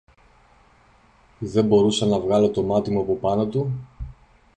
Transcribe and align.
που 1.39 1.45
δεν 1.47 1.67
μπορούσα 1.67 2.05
να 2.05 2.19
βγάλω 2.19 2.49
το 2.49 2.63
μάτι 2.63 2.91
μου 2.91 2.99
από 3.01 3.13
πάνω 3.15 3.45
του; 3.47 3.87